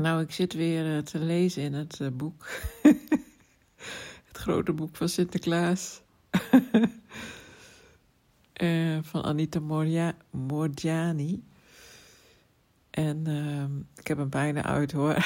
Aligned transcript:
Nou, 0.00 0.22
ik 0.22 0.32
zit 0.32 0.52
weer 0.52 0.96
eh, 0.96 1.02
te 1.02 1.18
lezen 1.18 1.62
in 1.62 1.72
het 1.72 2.00
eh, 2.00 2.08
boek. 2.12 2.46
het 4.28 4.36
grote 4.36 4.72
boek 4.72 4.96
van 4.96 5.08
Sinterklaas. 5.08 6.00
Eh, 8.52 8.98
van 9.02 9.22
Anita 9.22 9.60
Moria 9.60 10.14
Morgiani. 10.30 11.44
En 12.90 13.26
ehm, 13.26 13.78
ik 13.96 14.06
heb 14.06 14.18
hem 14.18 14.28
bijna 14.28 14.62
uit 14.62 14.92
hoor. 14.92 15.16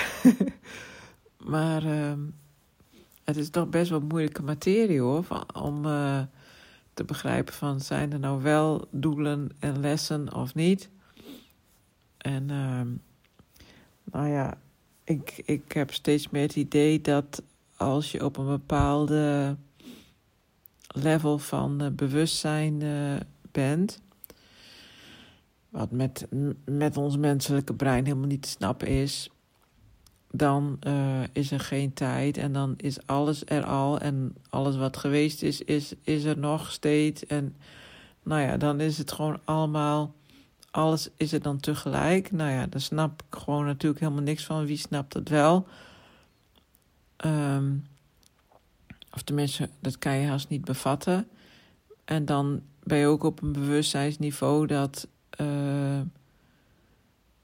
maar 1.52 1.84
ehm, 1.84 2.20
het 3.24 3.36
is 3.36 3.50
toch 3.50 3.68
best 3.68 3.90
wel 3.90 4.00
moeilijke 4.00 4.42
materie 4.42 5.00
hoor. 5.00 5.24
Van, 5.24 5.54
om 5.54 5.82
te 6.94 7.04
begrijpen 7.06 7.54
van 7.54 7.80
zijn 7.80 8.12
er 8.12 8.18
nou 8.18 8.42
wel 8.42 8.88
doelen 8.90 9.50
en 9.58 9.80
lessen 9.80 10.34
of 10.34 10.54
niet. 10.54 10.90
En 12.16 12.50
ehm, 12.50 12.88
nou 14.04 14.28
ja, 14.28 14.58
ik, 15.04 15.42
ik 15.44 15.72
heb 15.72 15.92
steeds 15.92 16.30
meer 16.30 16.42
het 16.42 16.56
idee 16.56 17.00
dat 17.00 17.42
als 17.76 18.12
je 18.12 18.24
op 18.24 18.36
een 18.36 18.46
bepaalde 18.46 19.56
level 20.86 21.38
van 21.38 21.92
bewustzijn 21.96 22.80
uh, 22.80 23.16
bent, 23.50 24.00
wat 25.68 25.90
met, 25.90 26.26
met 26.64 26.96
ons 26.96 27.16
menselijke 27.16 27.74
brein 27.74 28.04
helemaal 28.04 28.26
niet 28.26 28.42
te 28.42 28.48
snappen 28.48 28.88
is, 28.88 29.30
dan 30.30 30.78
uh, 30.86 31.22
is 31.32 31.50
er 31.50 31.60
geen 31.60 31.92
tijd 31.92 32.36
en 32.36 32.52
dan 32.52 32.74
is 32.76 33.06
alles 33.06 33.42
er 33.44 33.64
al 33.64 33.98
en 33.98 34.34
alles 34.48 34.76
wat 34.76 34.96
geweest 34.96 35.42
is, 35.42 35.62
is, 35.62 35.94
is 36.02 36.24
er 36.24 36.38
nog 36.38 36.72
steeds. 36.72 37.26
En 37.26 37.56
nou 38.22 38.40
ja, 38.40 38.56
dan 38.56 38.80
is 38.80 38.98
het 38.98 39.12
gewoon 39.12 39.40
allemaal 39.44 40.14
alles 40.74 41.08
is 41.16 41.32
er 41.32 41.42
dan 41.42 41.60
tegelijk. 41.60 42.32
Nou 42.32 42.50
ja, 42.50 42.66
daar 42.66 42.80
snap 42.80 43.22
ik 43.22 43.38
gewoon 43.38 43.64
natuurlijk 43.64 44.00
helemaal 44.00 44.22
niks 44.22 44.44
van. 44.44 44.66
Wie 44.66 44.76
snapt 44.76 45.12
dat 45.12 45.28
wel? 45.28 45.66
Um, 47.24 47.86
of 49.12 49.22
tenminste, 49.22 49.68
dat 49.80 49.98
kan 49.98 50.16
je 50.16 50.26
haast 50.26 50.48
niet 50.48 50.64
bevatten. 50.64 51.28
En 52.04 52.24
dan 52.24 52.62
ben 52.82 52.98
je 52.98 53.06
ook 53.06 53.22
op 53.22 53.42
een 53.42 53.52
bewustzijnsniveau 53.52 54.66
dat. 54.66 55.08
Uh, 55.40 56.00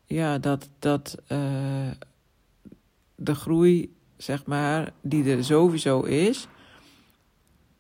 ja, 0.07 0.39
dat, 0.39 0.69
dat 0.79 1.17
uh, 1.29 1.91
de 3.15 3.35
groei, 3.35 3.95
zeg 4.17 4.47
maar, 4.47 4.93
die 5.01 5.25
er 5.25 5.45
sowieso 5.45 6.01
is, 6.01 6.47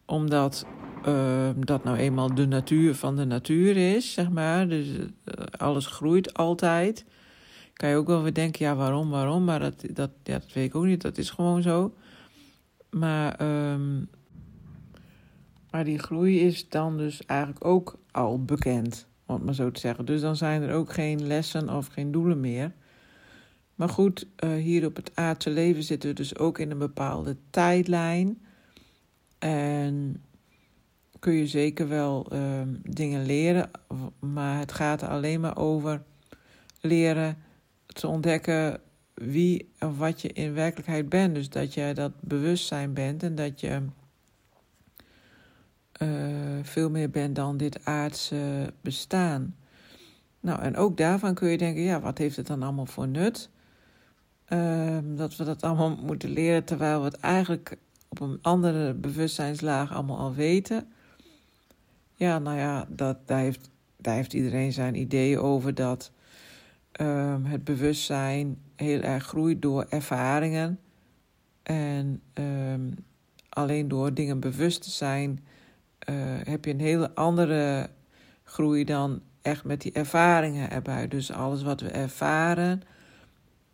omdat 0.04 0.64
uh, 1.06 1.50
dat 1.56 1.84
nou 1.84 1.96
eenmaal 1.96 2.34
de 2.34 2.46
natuur 2.46 2.94
van 2.94 3.16
de 3.16 3.24
natuur 3.24 3.76
is, 3.76 4.12
zeg 4.12 4.30
maar. 4.30 4.68
Dus 4.68 4.86
uh, 4.88 5.06
alles 5.50 5.86
groeit 5.86 6.34
altijd. 6.34 7.04
Kan 7.72 7.88
je 7.88 7.96
ook 7.96 8.06
wel 8.06 8.22
weer 8.22 8.34
denken, 8.34 8.64
ja, 8.64 8.74
waarom, 8.74 9.10
waarom? 9.10 9.44
Maar 9.44 9.60
dat, 9.60 9.84
dat, 9.92 10.10
ja, 10.22 10.38
dat 10.38 10.52
weet 10.52 10.66
ik 10.66 10.74
ook 10.74 10.84
niet, 10.84 11.02
dat 11.02 11.18
is 11.18 11.30
gewoon 11.30 11.62
zo. 11.62 11.94
Maar, 12.90 13.36
maar 15.70 15.84
die 15.84 15.98
groei 15.98 16.40
is 16.40 16.68
dan 16.68 16.96
dus 16.96 17.26
eigenlijk 17.26 17.64
ook 17.64 17.98
al 18.10 18.44
bekend, 18.44 19.06
om 19.26 19.34
het 19.34 19.44
maar 19.44 19.54
zo 19.54 19.70
te 19.70 19.80
zeggen. 19.80 20.04
Dus 20.04 20.20
dan 20.20 20.36
zijn 20.36 20.62
er 20.62 20.74
ook 20.74 20.92
geen 20.92 21.26
lessen 21.26 21.68
of 21.76 21.86
geen 21.86 22.12
doelen 22.12 22.40
meer. 22.40 22.72
Maar 23.80 23.88
goed, 23.88 24.26
uh, 24.44 24.52
hier 24.52 24.86
op 24.86 24.96
het 24.96 25.10
aardse 25.14 25.50
leven 25.50 25.82
zitten 25.82 26.08
we 26.08 26.14
dus 26.14 26.38
ook 26.38 26.58
in 26.58 26.70
een 26.70 26.78
bepaalde 26.78 27.36
tijdlijn. 27.50 28.42
En 29.38 30.22
kun 31.20 31.32
je 31.32 31.46
zeker 31.46 31.88
wel 31.88 32.26
uh, 32.32 32.60
dingen 32.82 33.26
leren, 33.26 33.70
maar 34.18 34.58
het 34.58 34.72
gaat 34.72 35.02
alleen 35.02 35.40
maar 35.40 35.56
over 35.56 36.02
leren 36.80 37.36
te 37.86 38.06
ontdekken 38.06 38.80
wie 39.14 39.72
of 39.78 39.98
wat 39.98 40.20
je 40.20 40.28
in 40.28 40.54
werkelijkheid 40.54 41.08
bent. 41.08 41.34
Dus 41.34 41.48
dat 41.48 41.74
je 41.74 41.92
dat 41.94 42.12
bewustzijn 42.20 42.92
bent 42.92 43.22
en 43.22 43.34
dat 43.34 43.60
je 43.60 43.82
uh, 46.02 46.08
veel 46.62 46.90
meer 46.90 47.10
bent 47.10 47.36
dan 47.36 47.56
dit 47.56 47.84
aardse 47.84 48.72
bestaan. 48.80 49.56
Nou, 50.40 50.60
en 50.60 50.76
ook 50.76 50.96
daarvan 50.96 51.34
kun 51.34 51.48
je 51.48 51.58
denken, 51.58 51.82
ja, 51.82 52.00
wat 52.00 52.18
heeft 52.18 52.36
het 52.36 52.46
dan 52.46 52.62
allemaal 52.62 52.86
voor 52.86 53.08
nut? 53.08 53.50
Uh, 54.48 54.98
dat 55.02 55.36
we 55.36 55.44
dat 55.44 55.62
allemaal 55.62 55.96
moeten 55.96 56.30
leren 56.30 56.64
terwijl 56.64 56.98
we 56.98 57.04
het 57.04 57.20
eigenlijk 57.20 57.76
op 58.08 58.20
een 58.20 58.38
andere 58.42 58.94
bewustzijnslaag 58.94 59.92
allemaal 59.92 60.18
al 60.18 60.34
weten. 60.34 60.88
Ja, 62.20 62.38
nou 62.38 62.56
ja, 62.56 62.86
dat, 62.88 63.26
daar, 63.26 63.38
heeft, 63.38 63.70
daar 63.96 64.14
heeft 64.14 64.32
iedereen 64.32 64.72
zijn 64.72 64.94
idee 64.94 65.38
over 65.38 65.74
dat 65.74 66.12
um, 67.00 67.44
het 67.44 67.64
bewustzijn 67.64 68.58
heel 68.76 69.00
erg 69.00 69.24
groeit 69.24 69.62
door 69.62 69.86
ervaringen. 69.88 70.78
En 71.62 72.22
um, 72.34 72.94
alleen 73.48 73.88
door 73.88 74.14
dingen 74.14 74.40
bewust 74.40 74.82
te 74.82 74.90
zijn, 74.90 75.44
uh, 76.10 76.14
heb 76.44 76.64
je 76.64 76.70
een 76.70 76.80
hele 76.80 77.14
andere 77.14 77.90
groei 78.44 78.84
dan 78.84 79.20
echt 79.42 79.64
met 79.64 79.80
die 79.80 79.92
ervaringen 79.92 80.70
erbij. 80.70 81.08
Dus 81.08 81.32
alles 81.32 81.62
wat 81.62 81.80
we 81.80 81.88
ervaren 81.88 82.82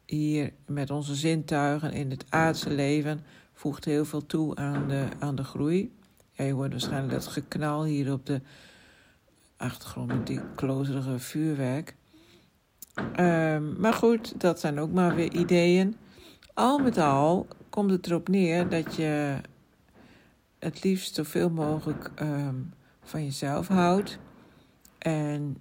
hier 0.05 0.53
met 0.67 0.91
onze 0.91 1.15
zintuigen 1.15 1.93
in 1.93 2.11
het 2.11 2.25
aardse 2.29 2.71
leven 2.71 3.21
voegt 3.53 3.85
heel 3.85 4.05
veel 4.05 4.27
toe 4.27 4.57
aan 4.57 4.89
de, 4.89 5.09
aan 5.19 5.35
de 5.35 5.45
groei. 5.45 5.95
Ja, 6.37 6.45
je 6.45 6.53
hoort 6.53 6.71
waarschijnlijk 6.71 7.13
dat 7.13 7.27
geknal 7.27 7.85
hier 7.85 8.13
op 8.13 8.27
de 8.27 8.41
achtergrond 9.57 10.09
met 10.09 10.27
die 10.27 10.41
klozerige 10.55 11.19
vuurwerk. 11.19 11.95
Um, 13.21 13.81
maar 13.81 13.93
goed, 13.93 14.41
dat 14.41 14.61
zijn 14.61 14.79
ook 14.79 14.93
maar 14.93 15.15
weer 15.15 15.33
ideeën. 15.33 15.97
Al 16.55 16.79
met 16.79 16.99
al 16.99 17.47
komt 17.71 17.91
het 17.91 18.07
erop 18.07 18.29
neer 18.29 18.69
dat 18.69 18.95
je 18.95 19.37
het 20.59 20.85
liefst 20.85 21.15
zoveel 21.15 21.51
mogelijk 21.51 22.11
um, 22.21 22.73
van 23.03 23.25
jezelf 23.25 23.69
houdt. 23.69 24.19
En 24.99 25.57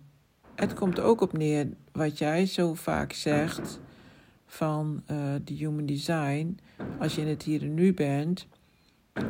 het 0.56 0.74
komt 0.74 1.00
ook 1.00 1.22
op 1.22 1.38
neer 1.38 1.68
wat 1.92 2.18
jij 2.18 2.46
zo 2.46 2.74
vaak 2.74 3.13
zegt 3.13 3.80
van 4.46 5.03
uh, 5.12 5.18
de 5.44 5.53
human 5.53 5.86
design. 5.86 6.59
Als 7.00 7.16
je 7.16 7.22
in 7.22 7.28
het 7.28 7.44
hier 7.44 7.62
en 7.62 7.74
nu 7.74 7.94
bent, 7.94 8.47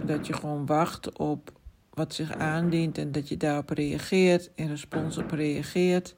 dat 0.06 0.28
je 0.28 0.34
gewoon 0.34 0.66
wacht 0.66 1.18
op 1.18 1.51
wat 1.90 2.13
zich 2.13 2.38
aandient 2.38 2.97
en 2.97 3.12
dat 3.12 3.29
je 3.29 3.38
daarop 3.38 3.69
reageert, 3.69 4.51
in 4.56 4.68
respons 4.68 5.18
op 5.18 5.31
reageert. 5.31 6.16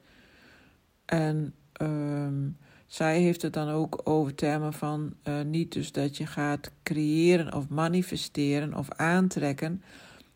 En 1.04 1.54
um, 1.82 2.56
zij 2.86 3.20
heeft 3.20 3.42
het 3.42 3.52
dan 3.52 3.68
ook 3.68 4.00
over 4.04 4.34
termen 4.34 4.72
van 4.72 5.14
uh, 5.24 5.40
niet 5.42 5.72
dus 5.72 5.92
dat 5.92 6.16
je 6.16 6.26
gaat 6.26 6.70
creëren 6.82 7.54
of 7.54 7.68
manifesteren 7.68 8.74
of 8.74 8.90
aantrekken, 8.90 9.82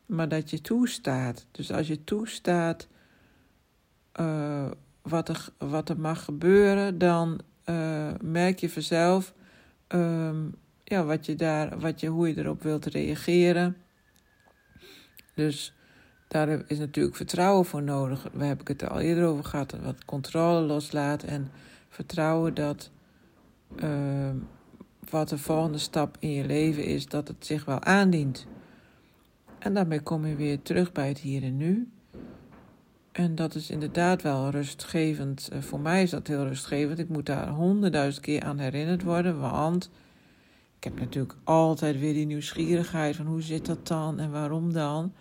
maar 0.07 0.29
dat 0.29 0.51
je 0.51 0.61
toestaat. 0.61 1.47
Dus 1.51 1.73
als 1.73 1.87
je 1.87 2.05
toestaat 2.05 2.89
uh, 4.21 4.71
wat, 5.03 5.29
er, 5.29 5.49
wat 5.59 5.89
er 5.89 6.01
mag 6.01 6.25
gebeuren, 6.25 6.99
dan 6.99 7.41
uh, 7.67 8.11
merk 8.21 8.59
je 8.59 8.71
vanzelf 8.71 9.35
um, 9.89 10.55
ja, 10.85 11.05
wat 11.05 11.27
je 11.27 11.35
daar, 11.35 11.79
wat 11.79 12.01
je, 12.01 12.07
hoe 12.09 12.29
je 12.29 12.39
erop 12.39 12.63
wilt 12.63 12.87
reageren. 12.87 13.77
Dus 15.35 15.75
daar 16.29 16.49
is 16.67 16.79
natuurlijk 16.79 17.17
vertrouwen 17.17 17.65
voor 17.65 17.83
nodig. 17.83 18.29
We 18.33 18.45
hebben 18.45 18.67
het 18.67 18.83
er 18.83 18.89
al 18.89 19.01
eerder 19.01 19.25
over 19.25 19.45
gehad. 19.45 19.77
Wat 19.83 20.05
controle 20.05 20.61
loslaten 20.61 21.29
en 21.29 21.51
vertrouwen 21.89 22.55
dat 22.55 22.91
uh, 23.77 24.31
wat 25.11 25.29
de 25.29 25.39
volgende 25.39 25.79
stap 25.79 26.17
in 26.19 26.31
je 26.31 26.45
leven 26.45 26.85
is, 26.85 27.07
dat 27.07 27.29
het 27.29 27.47
zich 27.47 27.65
wel 27.65 27.83
aandient. 27.83 28.47
En 29.59 29.75
daarmee 29.75 30.01
kom 30.01 30.27
je 30.27 30.37
weer 30.37 30.63
terug 30.63 30.93
bij 30.93 31.09
het 31.09 31.19
hier 31.19 31.43
en 31.43 31.57
nu. 31.57 31.91
En 33.13 33.35
dat 33.35 33.55
is 33.55 33.71
inderdaad 33.71 34.23
wel 34.23 34.51
rustgevend. 34.51 35.49
Eh, 35.53 35.61
voor 35.61 35.81
mij 35.81 36.03
is 36.03 36.11
dat 36.11 36.27
heel 36.27 36.45
rustgevend. 36.45 36.99
Ik 36.99 37.09
moet 37.09 37.27
daar 37.27 37.49
honderdduizend 37.49 38.25
keer 38.25 38.43
aan 38.43 38.59
herinnerd 38.59 39.03
worden, 39.03 39.41
want 39.41 39.91
ik 40.83 40.91
heb 40.91 41.01
natuurlijk 41.01 41.35
altijd 41.45 41.99
weer 41.99 42.13
die 42.13 42.27
nieuwsgierigheid 42.27 43.17
van 43.17 43.27
hoe 43.27 43.43
zit 43.43 43.67
dat 43.67 43.87
dan 43.87 44.19
en 44.19 44.31
waarom 44.31 44.73
dan. 44.73 45.15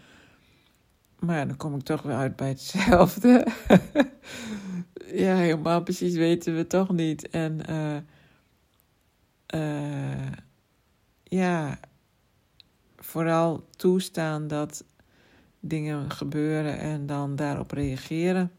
Maar 1.20 1.48
dan 1.48 1.58
kom 1.58 1.76
ik 1.76 1.82
toch 1.82 2.02
weer 2.02 2.16
uit 2.16 2.36
bij 2.36 2.48
hetzelfde. 2.48 3.48
ja, 5.24 5.36
helemaal 5.36 5.84
precies 5.84 6.16
weten 6.16 6.56
we 6.56 6.68
toch 6.68 6.92
niet. 6.92 7.30
En 7.30 7.60
uh, 7.70 7.98
uh, 9.62 10.32
ja, 11.24 11.80
vooral 12.96 13.68
toestaan 13.76 14.48
dat 14.48 14.86
dingen 15.60 16.12
gebeuren 16.12 16.80
en 16.80 17.06
dan 17.06 17.36
daarop 17.36 17.72
reageren. 17.72 18.52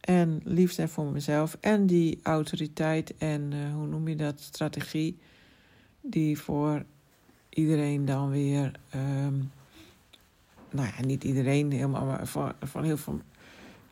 En 0.00 0.40
lief 0.44 0.72
zijn 0.72 0.88
voor 0.88 1.12
mezelf. 1.12 1.56
En 1.60 1.86
die 1.86 2.20
autoriteit 2.22 3.16
en 3.16 3.52
uh, 3.52 3.74
hoe 3.74 3.86
noem 3.86 4.08
je 4.08 4.16
dat, 4.16 4.40
strategie 4.40 5.18
die 6.00 6.38
voor 6.38 6.84
iedereen 7.48 8.04
dan 8.04 8.30
weer, 8.30 8.72
um, 8.94 9.50
nou 10.70 10.88
ja, 10.96 11.04
niet 11.04 11.24
iedereen 11.24 11.72
helemaal, 11.72 12.04
maar 12.04 12.26
voor 12.60 12.82
heel 12.82 12.96
veel 12.96 13.20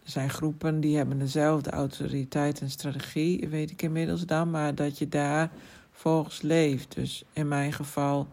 er 0.09 0.15
zijn 0.15 0.31
groepen 0.31 0.81
die 0.81 0.97
hebben 0.97 1.19
dezelfde 1.19 1.71
autoriteit 1.71 2.61
en 2.61 2.71
strategie, 2.71 3.49
weet 3.49 3.71
ik 3.71 3.83
inmiddels 3.83 4.27
dan, 4.27 4.51
maar 4.51 4.75
dat 4.75 4.99
je 4.99 5.09
daar 5.09 5.51
volgens 5.91 6.43
leeft. 6.43 6.95
Dus 6.95 7.25
in 7.33 7.49
mijn 7.49 7.73
geval 7.73 8.29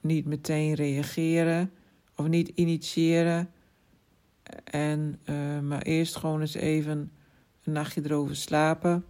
niet 0.00 0.26
meteen 0.26 0.74
reageren 0.74 1.70
of 2.16 2.28
niet 2.28 2.48
initiëren. 2.54 3.50
En, 4.64 5.18
uh, 5.24 5.60
maar 5.60 5.82
eerst 5.82 6.16
gewoon 6.16 6.40
eens 6.40 6.54
even 6.54 7.10
een 7.64 7.72
nachtje 7.72 8.02
erover 8.04 8.36
slapen. 8.36 9.04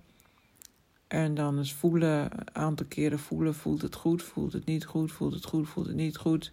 En 1.10 1.34
dan 1.34 1.58
eens 1.58 1.72
voelen, 1.72 2.38
een 2.38 2.54
aantal 2.54 2.86
keren 2.86 3.18
voelen, 3.18 3.54
voelt 3.54 3.82
het 3.82 3.94
goed, 3.94 4.22
voelt 4.22 4.52
het 4.52 4.64
niet 4.64 4.84
goed, 4.84 5.12
voelt 5.12 5.34
het 5.34 5.44
goed, 5.44 5.68
voelt 5.68 5.86
het 5.86 5.96
niet 5.96 6.16
goed. 6.16 6.52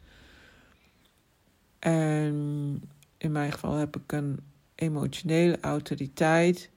En 1.79 2.81
in 3.17 3.31
mijn 3.31 3.51
geval 3.51 3.73
heb 3.73 3.95
ik 3.95 4.11
een 4.11 4.39
emotionele 4.75 5.59
autoriteit. 5.59 6.69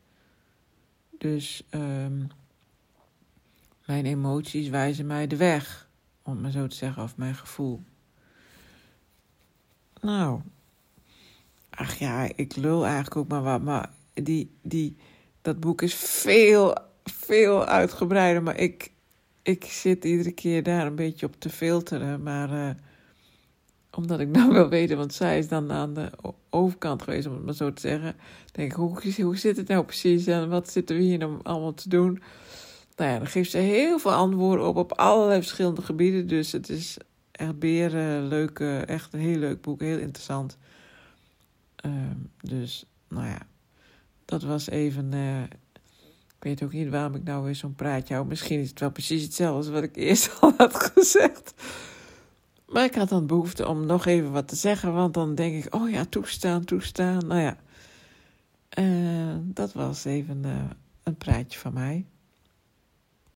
Dus 1.19 1.63
um, 1.71 2.29
mijn 3.87 4.07
emoties 4.07 4.69
wijzen 4.69 5.07
mij 5.07 5.27
de 5.27 5.37
weg, 5.37 5.89
om 6.23 6.41
maar 6.41 6.51
zo 6.51 6.67
te 6.67 6.77
zeggen, 6.77 7.03
of 7.03 7.17
mijn 7.17 7.35
gevoel. 7.35 7.83
Nou, 10.01 10.41
ach 11.71 11.95
ja, 11.95 12.29
ik 12.37 12.57
lul 12.57 12.85
eigenlijk 12.85 13.17
ook 13.17 13.29
maar 13.29 13.43
wat, 13.43 13.63
maar 13.63 13.91
die, 14.13 14.51
die, 14.63 14.97
dat 15.43 15.61
boek 15.61 15.83
is 15.83 15.95
veel, 15.95 16.89
veel 17.31 17.65
uitgebreider, 17.65 18.43
maar 18.43 18.59
ik, 18.59 18.93
ik 19.43 19.65
zit 19.65 20.05
iedere 20.05 20.33
keer 20.33 20.63
daar 20.63 20.87
een 20.87 20.95
beetje 20.95 21.27
op 21.27 21.35
te 21.39 21.51
filteren, 21.51 22.23
maar... 22.23 22.53
Uh, 22.53 22.71
omdat 23.97 24.21
ik 24.21 24.29
nou 24.29 24.53
wil 24.53 24.69
weten, 24.69 24.97
want 24.97 25.15
zij 25.15 25.39
is 25.39 25.49
dan 25.49 25.73
aan 25.73 25.95
de 25.95 26.11
overkant 26.51 27.03
geweest, 27.03 27.27
om 27.27 27.33
het 27.35 27.45
maar 27.45 27.55
zo 27.55 27.73
te 27.73 27.81
zeggen. 27.81 28.17
Denk 28.53 28.71
ik, 28.71 28.77
hoe, 28.77 29.23
hoe 29.23 29.37
zit 29.37 29.57
het 29.57 29.69
nou 29.69 29.85
precies 29.85 30.27
en 30.27 30.49
wat 30.49 30.71
zitten 30.71 30.97
we 30.97 31.03
hier 31.03 31.19
nou 31.19 31.39
allemaal 31.43 31.75
te 31.75 31.89
doen? 31.89 32.23
Nou 32.97 33.11
ja, 33.11 33.19
dan 33.19 33.27
geeft 33.27 33.51
ze 33.51 33.59
heel 33.59 33.99
veel 33.99 34.13
antwoorden 34.13 34.67
op, 34.67 34.77
op 34.77 34.93
allerlei 34.93 35.41
verschillende 35.41 35.83
gebieden. 35.83 36.27
Dus 36.27 36.53
het 36.53 36.69
is 36.69 36.97
echt 37.33 37.55
weer 37.59 37.95
uh, 37.95 38.29
leuk, 38.29 38.61
echt 38.87 39.13
een 39.13 39.21
heel 39.21 39.39
leuk 39.39 39.61
boek, 39.61 39.81
heel 39.81 39.99
interessant. 39.99 40.59
Uh, 41.87 41.93
dus, 42.43 42.85
nou 43.09 43.27
ja, 43.27 43.39
dat 44.25 44.43
was 44.43 44.69
even. 44.69 45.13
Uh, 45.15 45.43
ik 46.41 46.47
weet 46.47 46.63
ook 46.63 46.73
niet 46.73 46.89
waarom 46.89 47.15
ik 47.15 47.25
nou 47.25 47.45
weer 47.45 47.55
zo'n 47.55 47.75
praatje 47.75 48.15
hou. 48.15 48.27
Misschien 48.27 48.61
is 48.61 48.69
het 48.69 48.81
wel 48.81 48.91
precies 48.91 49.23
hetzelfde 49.23 49.57
als 49.57 49.69
wat 49.69 49.83
ik 49.83 49.97
eerst 49.97 50.31
al 50.41 50.53
had 50.57 50.93
gezegd. 50.95 51.55
Maar 52.67 52.85
ik 52.85 52.95
had 52.95 53.09
dan 53.09 53.27
behoefte 53.27 53.69
om 53.69 53.87
nog 53.87 54.07
even 54.07 54.33
wat 54.33 54.49
te 54.49 54.57
zeggen, 54.57 54.93
want 54.93 55.15
dan 55.15 55.35
denk 55.35 55.65
ik, 55.65 55.75
oh 55.75 55.91
ja, 55.91 56.05
toestaan, 56.05 56.65
toestaan. 56.65 57.27
Nou 57.27 57.41
ja, 57.41 57.57
uh, 58.79 59.37
dat 59.43 59.73
was 59.73 60.05
even 60.05 60.43
uh, 60.45 60.71
een 61.03 61.17
praatje 61.17 61.59
van 61.59 61.73
mij. 61.73 62.07